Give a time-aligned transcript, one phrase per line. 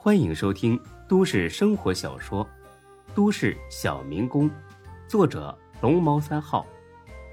[0.00, 2.46] 欢迎收听都市生活小说
[3.16, 4.48] 《都市小民工》，
[5.08, 6.64] 作者龙猫三号，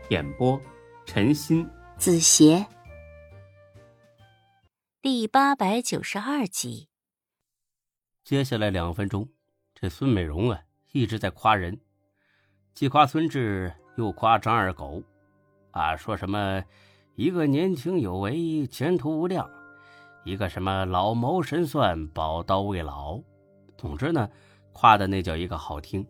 [0.10, 0.60] 演播
[1.06, 2.66] 陈鑫、子邪，
[5.00, 6.90] 第八百九十二集。
[8.24, 9.30] 接下来两分钟，
[9.76, 10.60] 这孙美容啊
[10.92, 11.80] 一直在夸人，
[12.74, 15.04] 既夸孙志，又夸张二狗，
[15.70, 16.64] 啊，说什么
[17.14, 19.48] 一个年轻有为，前途无量。
[20.26, 23.22] 一个什么老谋深算，宝刀未老，
[23.78, 24.28] 总之呢，
[24.74, 26.04] 夸的那叫一个好听。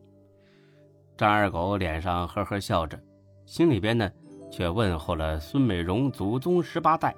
[1.17, 2.97] 张二狗脸上呵呵笑着，
[3.45, 4.09] 心里边呢
[4.49, 7.13] 却问候了孙美容祖宗十八代。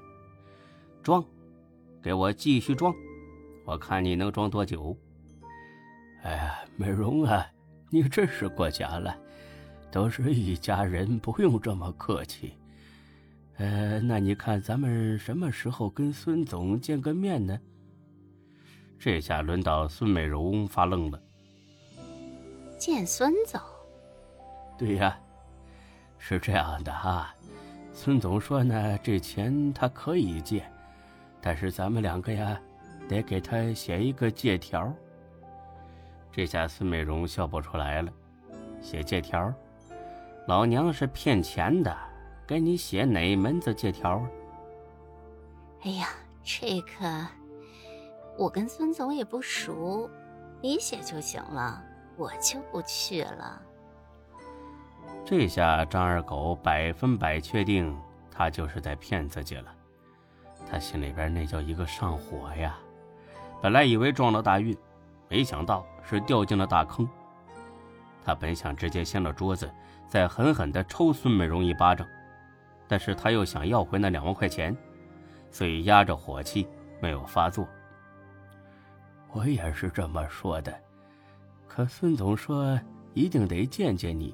[1.04, 1.24] 装，
[2.02, 2.92] 给我继续装，
[3.64, 4.98] 我看你能装多久。
[6.24, 7.46] 哎呀，美容啊，
[7.92, 9.16] 你真是过奖了，
[9.92, 12.54] 都是一家人，不用这么客气。
[13.58, 17.60] 呃，那你看咱们什么时候跟孙总见个面呢？
[19.00, 21.20] 这下轮到孙美容发愣了。
[22.78, 23.60] 见孙总？
[24.78, 25.20] 对呀，
[26.20, 27.34] 是这样的哈。
[27.94, 30.64] 孙总说呢，这钱他可以借，
[31.42, 32.60] 但是咱们两个呀，
[33.10, 34.94] 得给他写一个借条。
[36.32, 38.14] 这下孙美容笑不出来了，
[38.84, 39.52] 写借条，
[40.48, 41.98] 老娘是骗钱的。
[42.48, 44.26] 给你写哪门子借条？
[45.84, 46.08] 哎呀，
[46.44, 47.28] 这个
[48.38, 50.10] 我跟孙总也不熟，
[50.62, 51.84] 你写就行了，
[52.16, 53.62] 我就不去了。
[55.26, 57.94] 这下张二狗百分百确定
[58.32, 59.76] 他就是在骗自己了，
[60.72, 62.78] 他心里边那叫一个上火呀！
[63.62, 64.78] 本来以为撞了大运，
[65.28, 67.08] 没想到是掉进了大坑。
[68.24, 69.70] 他本想直接掀了桌子，
[70.08, 72.08] 再狠狠地抽孙美容一巴掌。
[72.88, 74.76] 但是他又想要回那两万块钱，
[75.52, 76.68] 所以压着火气
[77.02, 77.68] 没有发作。
[79.32, 80.80] 我也是这么说的，
[81.68, 82.80] 可孙总说
[83.14, 84.34] 一定得见见你，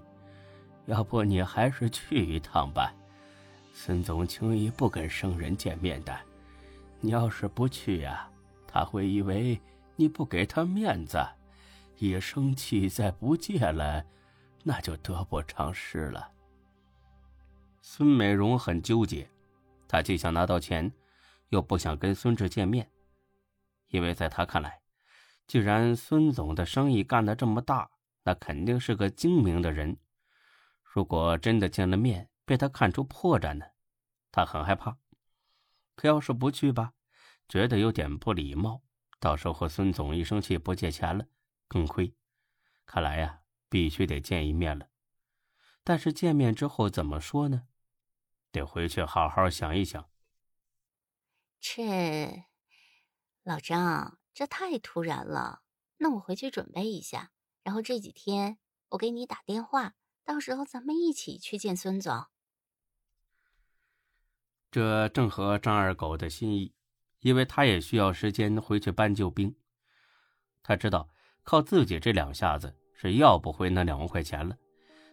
[0.86, 2.94] 要不你还是去一趟吧。
[3.74, 6.16] 孙总轻易不跟生人见面的，
[7.00, 8.30] 你要是不去呀，
[8.68, 9.59] 他会以为
[9.96, 11.18] 你不给他面子，
[11.97, 14.06] 一生气再不借了，
[14.62, 16.30] 那就得不偿失了。
[17.86, 19.30] 孙美容很纠结，
[19.90, 20.90] 她既想拿到钱，
[21.50, 22.90] 又不想跟孙志见面，
[23.90, 24.82] 因为在她看来，
[25.48, 27.92] 既然孙总的生意干得这么大，
[28.24, 29.98] 那肯定是个精明的人。
[30.82, 33.66] 如果真的见了面，被他看出破绽呢，
[34.32, 34.98] 她很害怕。
[35.98, 36.94] 可要是不去吧，
[37.50, 38.82] 觉得有点不礼貌，
[39.20, 41.26] 到时候孙总一生气不借钱了，
[41.68, 42.16] 更亏。
[42.86, 44.88] 看来呀，必须得见一面了。
[45.84, 47.64] 但是见面之后怎么说呢？
[48.53, 50.08] 得回去好好想一想。
[51.59, 52.46] 这
[53.41, 55.64] 老张，这太突然了。
[55.97, 57.31] 那我回去准备一下，
[57.64, 58.59] 然后这几天
[58.90, 62.25] 我给你打电话，到时候咱们一起去见孙总。
[64.70, 66.75] 这正合张二狗的心意，
[67.22, 69.56] 因为他也需要时间回去搬救兵。
[70.62, 71.09] 他知道
[71.41, 74.56] 靠自己这两下子是要不回那两万块钱了，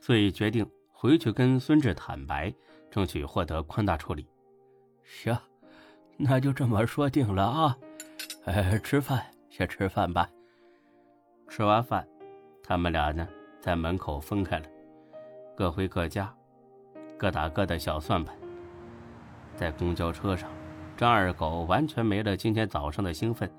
[0.01, 2.55] 所以决定回去跟孙志坦白。
[2.91, 4.27] 争取获得宽大处理。
[5.05, 5.37] 行，
[6.17, 7.79] 那就这么说定了啊！
[8.45, 10.29] 哎，吃饭，先吃饭吧。
[11.49, 12.07] 吃完饭，
[12.63, 13.27] 他们俩呢
[13.61, 14.67] 在门口分开了，
[15.57, 16.33] 各回各家，
[17.17, 18.37] 各打各的小算盘。
[19.57, 20.51] 在公交车上，
[20.97, 23.51] 张二狗完全没了今天早上的兴奋，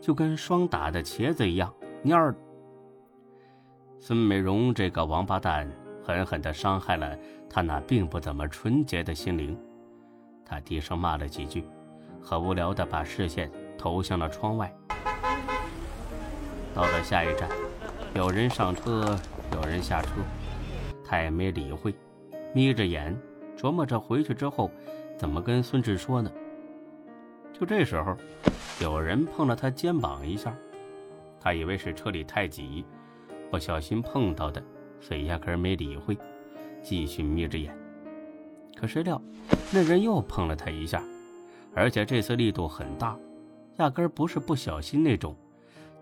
[0.00, 1.72] 就跟霜打的茄子一样
[2.04, 2.34] 蔫儿。
[3.98, 5.68] 孙美容这个王八蛋。
[6.06, 7.18] 狠狠地伤害了
[7.50, 9.58] 他那并不怎么纯洁的心灵，
[10.44, 11.64] 他低声骂了几句，
[12.22, 14.72] 很无聊地把视线投向了窗外。
[16.72, 17.48] 到了下一站，
[18.14, 19.18] 有人上车，
[19.52, 20.10] 有人下车，
[21.04, 21.92] 他也没理会，
[22.54, 23.12] 眯着眼
[23.58, 24.70] 琢磨着回去之后
[25.18, 26.30] 怎么跟孙志说呢。
[27.52, 28.16] 就这时候，
[28.80, 30.56] 有人碰了他肩膀一下，
[31.40, 32.84] 他以为是车里太挤，
[33.50, 34.62] 不小心碰到的。
[35.00, 36.16] 所以压根没理会，
[36.82, 37.76] 继续眯着眼。
[38.76, 39.20] 可谁料，
[39.72, 41.02] 那人又碰了他一下，
[41.74, 43.16] 而且这次力度很大，
[43.78, 45.34] 压根不是不小心那种，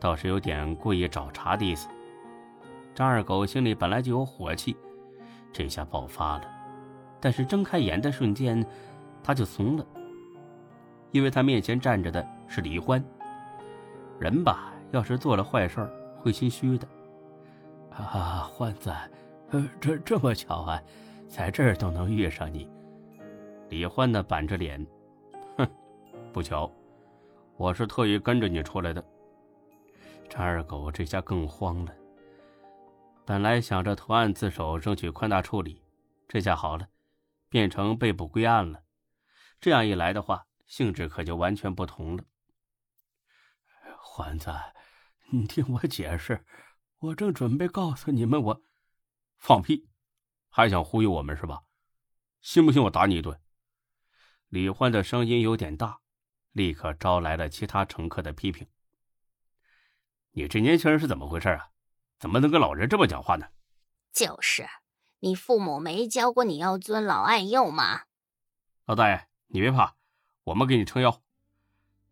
[0.00, 1.88] 倒是有点故意找茬的意思。
[2.94, 4.76] 张二狗心里本来就有火气，
[5.52, 6.44] 这下爆发了。
[7.20, 8.64] 但是睁开眼的瞬间，
[9.22, 9.86] 他就怂了，
[11.10, 13.02] 因为他面前站着的是李欢。
[14.18, 15.88] 人吧，要是做了坏事
[16.20, 16.86] 会心虚的。
[17.96, 18.90] 啊，欢子，
[19.50, 20.82] 呃，这这么巧啊，
[21.28, 22.68] 在这儿都能遇上你。
[23.68, 24.84] 李欢呢，板着脸，
[25.56, 25.68] 哼，
[26.32, 26.70] 不巧，
[27.56, 29.04] 我是特意跟着你出来的。
[30.28, 31.94] 张二狗这下更慌了。
[33.24, 35.80] 本来想着投案自首，争取宽大处理，
[36.28, 36.88] 这下好了，
[37.48, 38.82] 变成被捕归案了。
[39.60, 42.24] 这样一来的话，性质可就完全不同了。
[43.98, 44.52] 欢子，
[45.30, 46.44] 你听我解释，
[47.04, 48.62] 我正准备告诉你们，我
[49.36, 49.86] 放屁，
[50.48, 51.62] 还想忽悠我们是吧？
[52.40, 53.38] 信不信我打你一顿？
[54.48, 56.00] 李欢的声音有点大，
[56.52, 58.66] 立刻招来了其他乘客的批评。
[60.30, 61.68] 你这年轻人是怎么回事啊？
[62.18, 63.48] 怎么能跟老人这么讲话呢？
[64.10, 64.66] 就是，
[65.20, 68.04] 你父母没教过你要尊老爱幼吗？
[68.86, 69.96] 老大爷，你别怕，
[70.44, 71.22] 我们给你撑腰。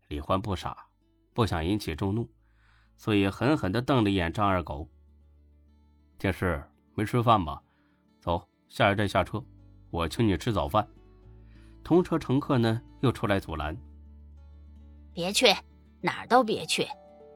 [0.07, 0.89] 李欢不傻，
[1.33, 2.31] 不想引起众怒，
[3.03, 4.87] 所以狠狠地瞪了一眼张二狗。
[6.17, 6.63] 电视
[6.95, 7.61] 没吃饭吧？
[8.21, 9.43] 走，下一站下车，
[9.91, 10.87] 我请你吃早饭。
[11.83, 13.75] 同车乘客呢又出来阻拦
[15.13, 15.47] ：“别去，
[15.99, 16.87] 哪儿都别去，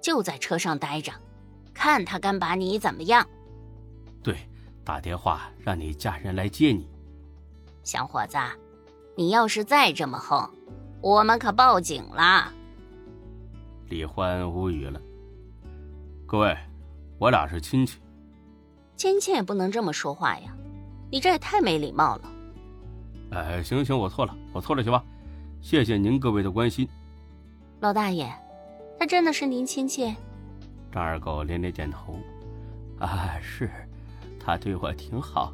[0.02, 1.12] 就在车上待着。”
[1.76, 3.28] 看他敢把你怎么样？
[4.24, 4.38] 对，
[4.86, 6.90] 打电话让你家人来接你。
[7.84, 8.38] 小伙子，
[9.18, 10.50] 你要是再这么横，
[11.02, 12.54] 我们可报警了。
[13.90, 15.02] 李欢无语了。
[16.28, 16.58] 各位，
[17.20, 18.00] 我俩是亲戚。
[18.98, 20.54] 亲戚也不能这么说话呀，
[21.10, 22.30] 你这也太没礼貌了。
[23.32, 25.02] 哎，行行，我错了，我错了，行吧？
[25.62, 26.86] 谢谢您各位的关心。
[27.80, 28.30] 老大爷，
[29.00, 30.14] 他真的是您亲戚？
[30.92, 32.20] 张二狗连连点头，
[33.00, 33.72] 啊，是，
[34.38, 35.54] 他对我挺好，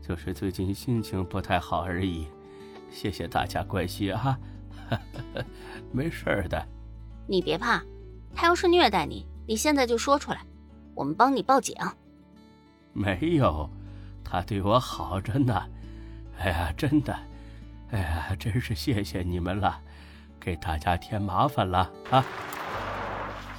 [0.00, 2.26] 就是最近心情不太好而已。
[2.90, 4.38] 谢谢大家关心啊，
[5.92, 6.66] 没事的。
[7.26, 7.82] 你别怕，
[8.34, 10.46] 他要是虐待你，你现在就说出来，
[10.94, 11.74] 我们帮你报警。
[12.92, 13.68] 没有，
[14.22, 15.60] 他对我好着呢。
[16.38, 17.12] 哎呀，真的，
[17.90, 19.76] 哎呀，真是谢谢你们了，
[20.38, 22.24] 给大家添麻烦了啊。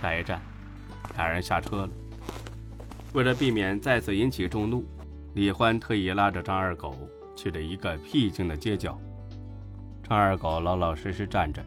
[0.02, 0.42] 下一站。
[1.18, 1.90] 俩人下车了。
[3.12, 4.86] 为了避免再次引起众怒，
[5.34, 6.96] 李欢特意拉着张二狗
[7.36, 8.98] 去了一个僻静的街角。
[10.08, 11.62] 张二狗老老实实站着，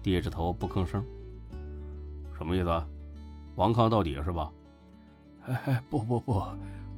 [0.00, 1.04] 低着头不吭声。
[2.38, 2.86] 什么意思？
[3.56, 4.50] 顽抗到底是吧？
[5.46, 6.42] 哎，不不不，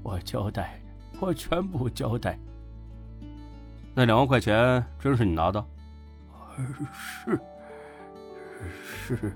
[0.02, 0.80] 我交代，
[1.20, 2.38] 我全部交代。
[3.94, 5.64] 那两万块钱真是你拿的？
[6.92, 7.40] 是，
[8.84, 9.32] 是。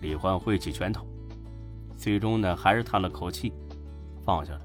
[0.00, 1.06] 李欢挥起拳头。
[1.96, 3.52] 最终呢，还是叹了口气，
[4.24, 4.60] 放下了。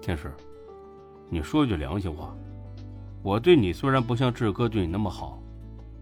[0.00, 0.32] 天师，
[1.28, 2.34] 你说句良心话，
[3.22, 5.38] 我对你虽然不像志哥对你那么好，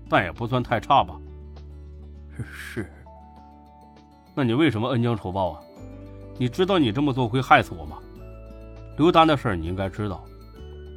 [0.08, 1.20] 但也不算太差吧？
[2.52, 2.90] 是。
[4.40, 5.60] 那你为什么恩将仇报啊？
[6.38, 7.98] 你知道你这么做会害死我吗？
[8.96, 10.24] 刘丹的事你应该知道，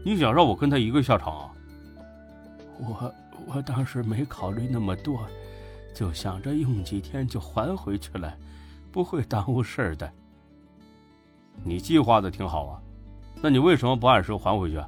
[0.06, 1.52] 你想让我跟他一个下场啊？
[2.80, 3.14] 我
[3.48, 5.28] 我当时没考虑那么多，
[5.94, 8.34] 就想着用几天就还回去了。
[8.94, 10.10] 不会耽误事儿的。
[11.66, 12.82] 你计划的挺好啊，
[13.42, 14.82] 那你为什么不按时还回去？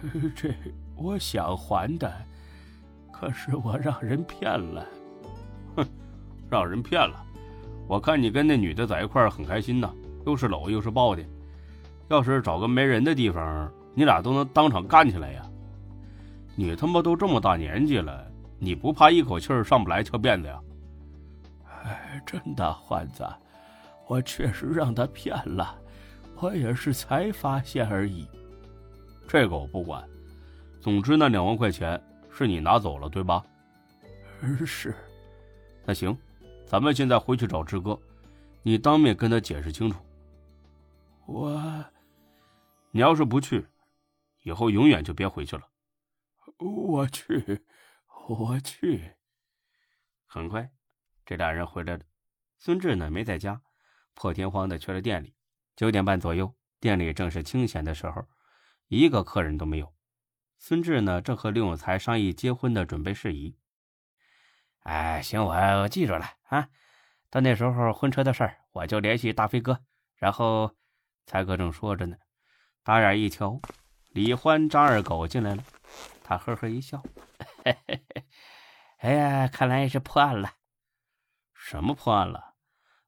[0.34, 0.54] 这
[0.96, 2.10] 我想还的，
[3.12, 4.86] 可是我让人骗了。
[5.76, 5.86] 哼，
[6.48, 7.22] 让人骗了！
[7.86, 9.92] 我看你跟那女的在一块儿很开心呐，
[10.24, 11.22] 又是搂又是抱的。
[12.08, 15.42] 要是找个没人的地方，你俩都能当场干起来呀！
[16.54, 20.60] 你他妈都这么大年纪了，你不怕一口气儿上不来翘辫子呀？
[21.84, 23.26] 哎，真的，欢子，
[24.06, 25.74] 我确实让他骗了，
[26.36, 28.28] 我也是才发现而已。
[29.26, 30.02] 这个我不管，
[30.80, 31.98] 总之那两万块钱
[32.30, 33.42] 是你拿走了，对吧？
[34.66, 34.94] 是。
[35.86, 36.16] 那行，
[36.72, 38.00] 咱们现在回去找志哥，
[38.62, 40.02] 你当面跟他解释清楚。
[41.26, 41.84] 我，
[42.90, 43.66] 你要是不去，
[44.40, 45.68] 以后永远就别回去了。
[46.56, 47.60] 我去，
[48.26, 49.12] 我去。
[50.24, 50.72] 很快。
[51.26, 52.02] 这俩人回来了，
[52.56, 53.60] 孙志呢没在家，
[54.14, 55.34] 破天荒的去了店里。
[55.76, 58.26] 九点半左右，店里正是清闲的时候，
[58.88, 59.92] 一个客人都没有。
[60.56, 63.58] 孙志呢正和刘永才商议结婚的准备事宜。
[64.82, 66.68] 哎，行，我我记住了啊。
[67.30, 69.84] 到那时候婚车的事儿，我就联系大飞哥。
[70.16, 70.76] 然后，
[71.26, 72.16] 才哥正说着呢，
[72.82, 73.60] 打眼一瞧，
[74.10, 75.64] 李欢、张二狗进来了。
[76.22, 77.02] 他呵呵一笑
[77.64, 78.24] ：“嘿嘿嘿，
[78.98, 80.52] 哎呀，看来是破案了。”
[81.54, 82.54] 什么破案了？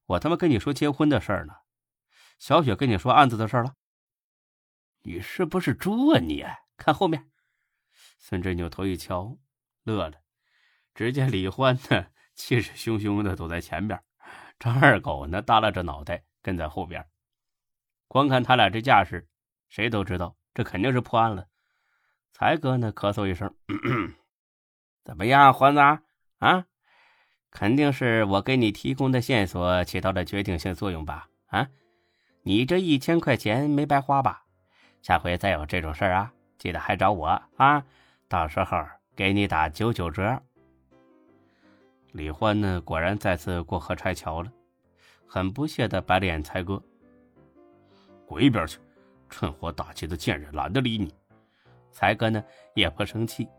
[0.05, 1.53] 我他妈跟你说结婚的事儿呢。
[2.37, 3.75] 小雪跟你说案子的事了。
[5.03, 6.45] 你是不是猪啊你？
[6.77, 7.31] 看后面。
[8.17, 9.37] 孙志扭头一瞧，
[9.83, 10.24] 乐了。
[10.95, 14.01] 只见李欢呢，气势汹汹的走在前边，
[14.57, 17.05] 张二狗呢，耷拉着脑袋跟在后边。
[18.07, 19.27] 光看他俩这架势，
[19.67, 21.47] 谁都知道这肯定是破案了。
[22.31, 23.53] 才哥呢，咳嗽一声
[25.03, 25.79] ：“怎么样，欢子
[26.39, 26.65] 啊？
[27.51, 31.27] 肯定是我给你提供的线索起到了决定性作用吧？
[31.47, 31.67] 啊，
[32.43, 34.45] 你这一千块钱没白花吧？
[35.01, 37.83] 下回再有这种事儿啊，记得还找我啊，
[38.29, 38.77] 到时候
[39.13, 40.41] 给你打九九折。
[42.15, 44.49] 李欢呢，果然再次过河拆桥了，
[45.27, 46.81] 很不屑的白了眼才哥
[48.25, 48.79] ：“滚一边去！
[49.29, 51.13] 趁火打劫的贱人，懒得理你。”
[51.91, 52.41] 才哥呢
[52.73, 53.49] 也不生气，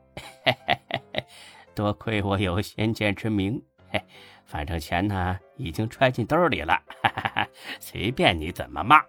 [0.42, 1.26] 嘿嘿嘿嘿，
[1.74, 4.02] 多亏我有先见之明，嘿，
[4.46, 7.48] 反正钱呢已经揣进兜里了，哈哈哈，
[7.78, 9.04] 随便你怎么骂。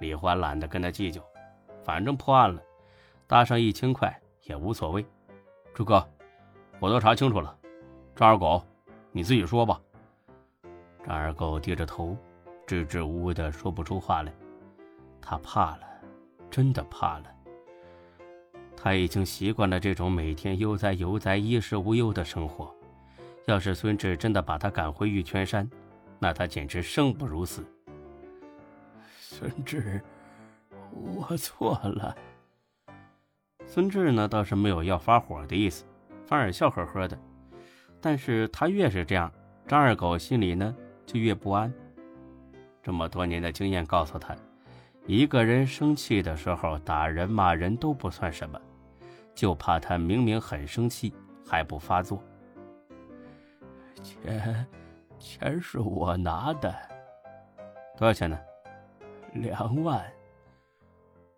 [0.00, 1.24] 李欢懒得跟他计较，
[1.84, 2.60] 反正破案了，
[3.28, 5.06] 搭上一千块也无所谓。
[5.72, 6.04] 朱哥，
[6.80, 7.55] 我都查清楚了。
[8.16, 8.64] 张二狗，
[9.12, 9.78] 你自己说吧。
[11.04, 12.16] 张二狗低着头，
[12.66, 14.32] 支支吾吾的说不出话来。
[15.20, 15.80] 他怕了，
[16.50, 17.24] 真的怕了。
[18.74, 22.74] 他已经习惯了这种每天悠哉悠哉、衣食无忧的生活。
[23.44, 25.68] 要是孙志真的把他赶回玉泉山，
[26.18, 27.66] 那他简直生不如死。
[29.20, 30.00] 孙志，
[30.90, 32.16] 我错了。
[33.66, 35.84] 孙志呢，倒是没有要发火的意思，
[36.26, 37.18] 反而笑呵呵的。
[38.06, 39.32] 但是他越是这样，
[39.66, 40.72] 张二狗心里呢
[41.04, 41.72] 就越不安。
[42.80, 44.32] 这么多年的经验告诉他，
[45.06, 48.60] 一个人生气的时候，打人骂人都不算什么，
[49.34, 51.12] 就怕他明明很生气
[51.44, 52.22] 还不发作。
[54.04, 54.64] 钱，
[55.18, 56.72] 钱是我拿的，
[57.98, 58.38] 多少钱呢？
[59.32, 60.00] 两万。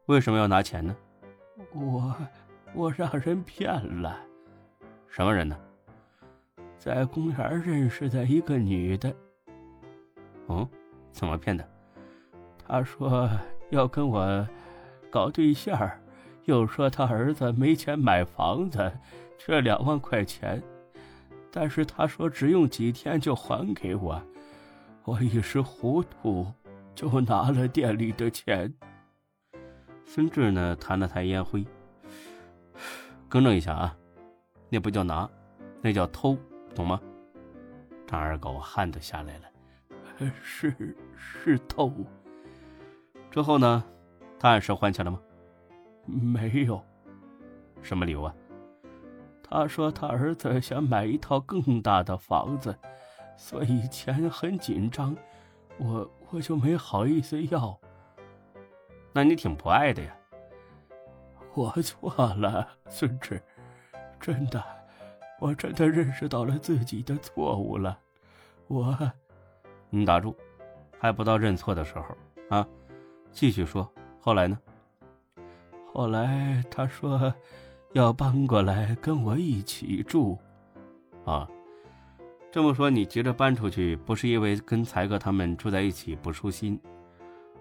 [0.05, 0.95] 为什么要拿钱呢？
[1.73, 2.15] 我，
[2.75, 3.73] 我让人骗
[4.03, 4.21] 了。
[5.09, 5.59] 什么人呢？
[6.79, 9.13] 在公园认识的一个女的，
[10.47, 10.67] 哦，
[11.11, 11.69] 怎么骗的？
[12.67, 13.29] 她说
[13.71, 14.49] 要跟我
[15.11, 15.91] 搞对象，
[16.45, 18.93] 又说他儿子没钱买房子，
[19.37, 20.63] 缺两万块钱，
[21.51, 24.23] 但是他说只用几天就还给我。
[25.05, 26.47] 我一时糊涂，
[26.95, 28.73] 就拿了店里的钱。
[30.05, 31.65] 孙志呢，弹了弹烟灰，
[33.29, 33.97] 更正一下啊，
[34.69, 35.29] 那不叫拿，
[35.83, 36.39] 那叫偷。
[36.75, 37.01] 懂吗？
[38.07, 39.45] 张二狗汗都下来了。
[40.43, 41.93] 是是偷。
[43.31, 43.85] 之后呢？
[44.39, 45.21] 他按时还钱了吗？
[46.07, 46.83] 没有。
[47.83, 48.35] 什么理由啊？
[49.43, 52.77] 他说他儿子想买一套更大的房子，
[53.37, 55.17] 所以钱很紧张，
[55.79, 57.79] 我我就没好意思要。
[59.13, 60.17] 那你挺不爱的呀。
[61.55, 63.43] 我错了，孙志，
[64.21, 64.63] 真的。
[65.41, 67.99] 我真的认识到了自己的错误了，
[68.67, 68.97] 我，
[69.89, 70.37] 你打住，
[70.99, 72.07] 还不到认错的时候
[72.49, 72.67] 啊！
[73.31, 73.89] 继续说，
[74.21, 74.59] 后来呢？
[75.93, 77.33] 后来他说
[77.93, 80.37] 要搬过来跟我一起住，
[81.25, 81.49] 啊，
[82.51, 86.81] 这么说你急着搬出去，不是因为跟才哥他们住在一起不舒心，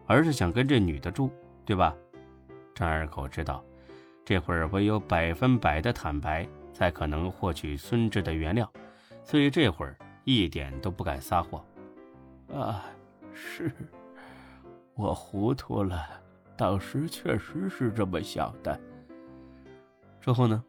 [0.07, 1.29] 而是想跟这女的住，
[1.63, 1.95] 对吧？
[2.73, 3.63] 张二狗知道，
[4.25, 6.47] 这会儿唯有百分百的坦白。
[6.77, 8.69] 才可能获取孙志的原谅，
[9.23, 11.59] 所以这会儿一点都不敢撒谎。
[12.53, 12.85] 啊，
[13.33, 13.71] 是，
[14.93, 16.07] 我糊涂了，
[16.55, 18.79] 当时确实是这么想的。
[20.21, 20.63] 之后呢？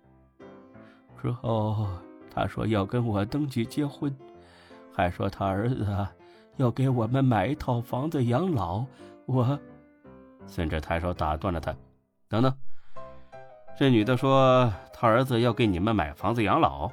[1.20, 1.86] 之后
[2.34, 4.10] 他说要跟我登记结婚，
[4.90, 6.08] 还说他儿子
[6.56, 8.82] 要给我们买一套房子养老。
[9.26, 9.60] 我，
[10.46, 11.76] 孙志抬手打断了他
[12.30, 12.50] ：“等等。”
[13.78, 16.90] 这女的说：“她儿子要给你们买房子养老。”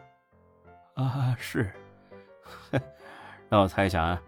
[0.94, 1.72] 啊，是。
[3.50, 4.22] 让我猜想啊，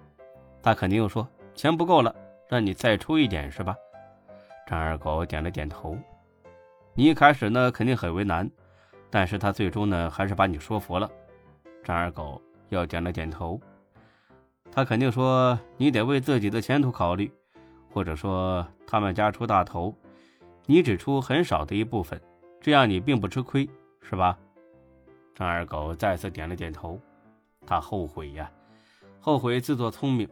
[0.63, 2.13] 他肯定又说钱不够了，
[2.49, 3.75] 让你再出一点，是吧？
[4.65, 5.95] 张二狗点了点头。
[6.95, 8.49] 你一开始呢，肯定很为难，
[9.11, 11.07] 但是他最终呢，还是把你说服了。
[11.83, 13.61] 张二狗又点了点头。
[14.71, 17.31] 他肯定说你得为自己的前途考虑，
[17.93, 19.95] 或者说他们家出大头，
[20.65, 22.19] 你只出很少的一部分。
[22.59, 23.69] 这样你并不吃亏，
[24.01, 24.37] 是吧？
[25.33, 26.99] 张二狗再次点了点头。
[27.65, 28.51] 他后悔呀，
[29.19, 30.27] 后悔自作聪明，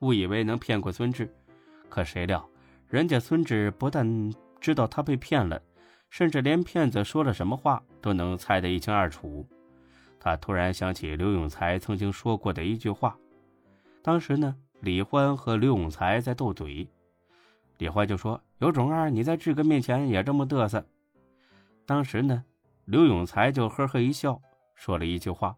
[0.00, 1.32] 误以为能骗过孙志。
[1.88, 2.48] 可谁料，
[2.88, 5.60] 人家孙志不但知道他被骗了，
[6.10, 9.46] 甚至连骗子说了什么话都能猜得一清二楚。
[10.18, 13.16] 他突然想起刘永才曾经说过的一句话。
[14.02, 16.86] 当时呢，李欢和刘永才在斗嘴，
[17.78, 20.84] 李欢就说：“有种啊，你在志哥面前也这么嘚瑟。”
[21.90, 22.44] 当时呢，
[22.84, 24.40] 刘永才就呵呵一笑，
[24.76, 25.56] 说了一句话：“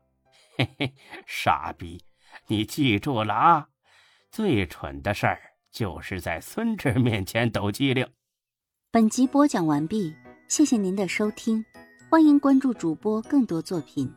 [0.56, 0.94] 嘿嘿，
[1.26, 2.02] 傻逼，
[2.46, 3.68] 你记住了啊！
[4.30, 5.38] 最蠢的事儿
[5.70, 8.08] 就是在孙志面前抖机灵。”
[8.90, 10.16] 本集播讲完毕，
[10.48, 11.62] 谢谢您的收听，
[12.08, 14.10] 欢迎关注主播更多作品。